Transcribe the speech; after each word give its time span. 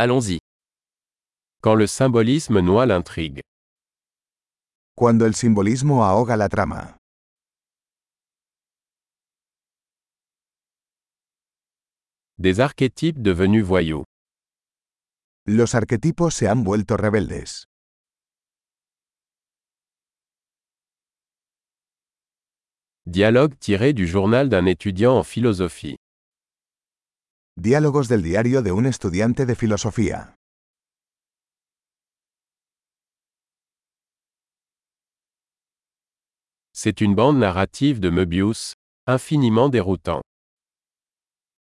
Allons-y. 0.00 0.38
Quand 1.60 1.74
le 1.74 1.88
symbolisme 1.88 2.60
noie 2.60 2.86
l'intrigue. 2.86 3.40
Cuando 4.94 5.26
el 5.26 5.34
simbolismo 5.34 6.04
ahoga 6.04 6.36
la 6.36 6.48
trama. 6.48 6.96
Des 12.38 12.60
archétypes 12.60 13.20
devenus 13.20 13.64
voyous. 13.64 14.04
Los 15.46 15.74
arquetipos 15.74 16.32
se 16.32 16.46
han 16.46 16.62
vuelto 16.62 16.96
rebeldes. 16.96 17.64
Dialogue 23.06 23.58
tiré 23.58 23.92
du 23.92 24.06
journal 24.06 24.48
d'un 24.48 24.66
étudiant 24.66 25.18
en 25.18 25.24
philosophie. 25.24 25.96
Diálogos 27.60 28.06
del 28.06 28.22
diario 28.22 28.62
de 28.62 28.70
un 28.70 28.86
estudiante 28.86 29.44
de 29.44 29.56
filosofía. 29.56 30.36
C'est 36.72 37.00
une 37.00 37.16
bande 37.16 37.40
narrative 37.40 37.98
de 37.98 38.10
Möbius, 38.10 38.74
infiniment 39.08 39.68
déroutant. 39.70 40.20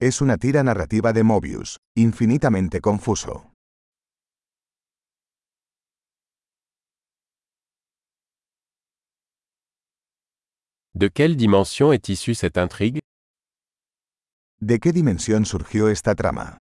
Es 0.03 0.21
una 0.21 0.37
tira 0.37 0.63
narrativa 0.63 1.15
de 1.15 1.23
Mobius, 1.23 1.79
infinitamente 1.97 2.83
confuso. 2.83 3.51
De 10.95 11.09
quelle 11.09 11.37
dimension 11.37 11.95
est 11.95 12.11
issue 12.11 12.35
cette 12.35 12.59
intrigue? 12.59 13.01
¿De 14.63 14.79
qué 14.79 14.93
dimensión 14.93 15.47
surgió 15.47 15.89
esta 15.89 16.15
trama? 16.15 16.59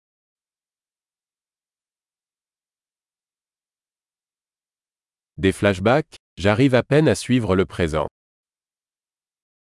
Des 5.36 5.52
flashbacks 5.52 6.16
J'arrive 6.38 6.76
à 6.76 6.84
peine 6.84 7.10
à 7.10 7.16
suivre 7.16 7.58
le 7.58 7.66
présent. 7.66 8.08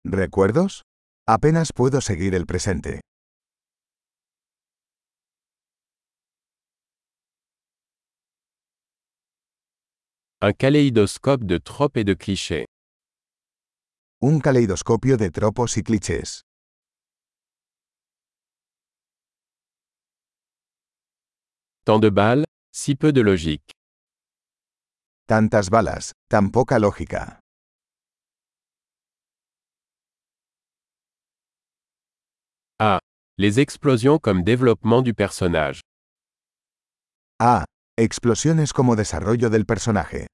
¿Recuerdos? 0.05 0.83
Apenas 1.27 1.73
puedo 1.75 2.03
seguir 2.03 2.35
el 2.35 2.45
presente. 2.45 3.01
Un 10.43 10.53
kaléidoscope 10.53 11.45
de 11.47 11.59
tropes 11.59 11.97
et 11.97 12.05
de 12.05 12.13
clichés. 12.13 12.67
Un 14.21 14.41
caleidoscopio 14.41 15.17
de 15.17 15.31
tropos 15.31 15.79
y 15.79 15.83
clichés. 15.83 16.46
Tant 21.89 22.01
de 22.01 22.09
balles, 22.11 22.45
si 22.73 22.97
peu 22.97 23.13
de 23.13 23.21
logique. 23.21 23.71
Tantas 25.29 25.71
balas, 25.71 26.11
tan 26.29 26.51
poca 26.51 26.81
lógica. 26.81 27.39
Ah, 32.81 32.99
les 33.39 33.61
explosions 33.61 34.19
comme 34.19 34.43
développement 34.43 35.01
du 35.01 35.15
personnage. 35.15 35.81
Ah, 37.39 37.65
explosiones 37.97 38.73
como 38.73 38.97
desarrollo 38.97 39.49
del 39.49 39.65
personaje. 39.65 40.27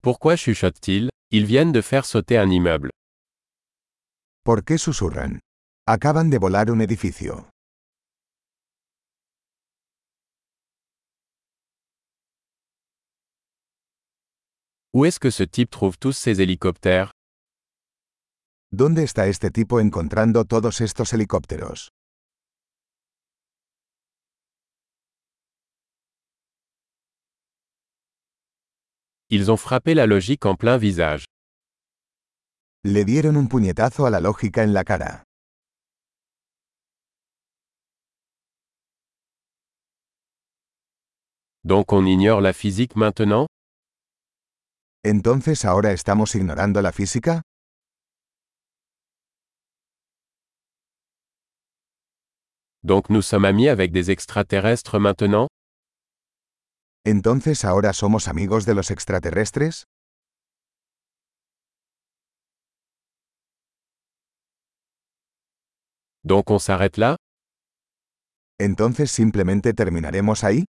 Pourquoi 0.00 0.36
chuchotent-ils 0.36 1.10
Ils 1.30 1.44
viennent 1.44 1.72
de 1.72 1.82
faire 1.82 2.06
sauter 2.06 2.38
un 2.38 2.48
immeuble. 2.48 2.90
¿Por 4.42 4.64
qué 4.64 4.78
susurran? 4.78 5.40
Acaban 5.86 6.30
de 6.30 6.38
volar 6.38 6.70
un 6.70 6.80
edificio. 6.80 7.50
Où 14.94 15.04
est-ce 15.04 15.20
que 15.20 15.30
ce 15.30 15.42
type 15.44 15.70
trouve 15.70 15.98
tous 15.98 16.16
ces 16.16 16.40
hélicoptères 16.40 17.10
¿Dónde 18.72 19.02
está 19.02 19.26
este 19.26 19.50
tipo 19.50 19.78
encontrando 19.78 20.44
todos 20.46 20.80
estos 20.80 21.12
helicópteros? 21.12 21.90
Ils 29.28 29.50
ont 29.50 29.58
frappé 29.58 29.94
la 29.94 30.06
logique 30.06 30.46
en 30.46 30.56
plein 30.56 30.78
visage. 30.78 31.29
Le 32.82 33.04
dieron 33.04 33.36
un 33.36 33.46
puñetazo 33.48 34.06
a 34.06 34.10
la 34.10 34.20
lógica 34.20 34.62
en 34.62 34.72
la 34.72 34.84
cara. 34.84 35.24
Donc 41.62 41.92
on 41.92 42.06
ignore 42.06 42.40
la 42.40 42.54
physique 42.54 42.96
maintenant 42.96 43.46
¿Entonces 45.04 45.66
ahora 45.66 45.92
estamos 45.92 46.34
ignorando 46.34 46.80
la 46.80 46.92
física? 46.92 47.42
Donc 52.82 53.10
nous 53.10 53.20
sommes 53.20 53.44
amis 53.44 53.68
avec 53.68 53.92
des 53.92 54.10
extraterrestres 54.10 54.98
maintenant 54.98 55.48
¿Entonces 57.04 57.66
ahora 57.66 57.92
somos 57.92 58.26
amigos 58.26 58.64
de 58.64 58.74
los 58.74 58.90
extraterrestres? 58.90 59.84
Donc 66.24 66.50
on 66.50 66.58
s'arrête 66.58 66.98
là 66.98 67.16
¿Entonces 68.58 69.10
simplemente 69.10 69.72
terminaremos 69.72 70.44
ahí? 70.44 70.66